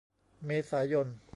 [0.45, 1.07] เมษายน